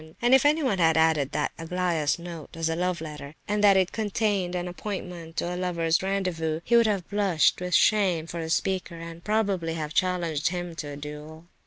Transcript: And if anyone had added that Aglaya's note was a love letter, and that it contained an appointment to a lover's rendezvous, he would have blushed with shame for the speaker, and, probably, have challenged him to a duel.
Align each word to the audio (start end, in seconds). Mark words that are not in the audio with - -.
And 0.19 0.33
if 0.33 0.47
anyone 0.47 0.79
had 0.79 0.97
added 0.97 1.31
that 1.33 1.51
Aglaya's 1.59 2.17
note 2.17 2.55
was 2.55 2.69
a 2.69 2.75
love 2.75 3.01
letter, 3.01 3.35
and 3.47 3.63
that 3.63 3.77
it 3.77 3.91
contained 3.91 4.55
an 4.55 4.67
appointment 4.67 5.37
to 5.37 5.53
a 5.53 5.55
lover's 5.55 6.01
rendezvous, 6.01 6.61
he 6.63 6.75
would 6.75 6.87
have 6.87 7.07
blushed 7.07 7.61
with 7.61 7.75
shame 7.75 8.25
for 8.25 8.41
the 8.41 8.49
speaker, 8.49 8.95
and, 8.95 9.23
probably, 9.23 9.75
have 9.75 9.93
challenged 9.93 10.47
him 10.47 10.73
to 10.77 10.87
a 10.87 10.97
duel. 10.97 11.45